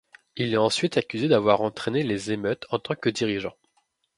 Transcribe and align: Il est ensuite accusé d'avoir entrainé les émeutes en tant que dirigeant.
Il 0.35 0.51
est 0.51 0.57
ensuite 0.57 0.97
accusé 0.97 1.27
d'avoir 1.27 1.61
entrainé 1.61 2.01
les 2.01 2.31
émeutes 2.31 2.65
en 2.71 2.79
tant 2.79 2.95
que 2.95 3.07
dirigeant. 3.11 3.53